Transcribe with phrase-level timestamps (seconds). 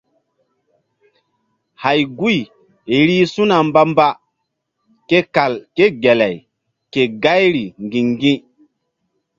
[1.83, 2.39] Hay guy
[3.07, 4.07] rih su̧na mbamba
[5.09, 6.35] ke kal ké gelay
[6.91, 8.37] ke gayri ŋgi̧-ŋgi̧.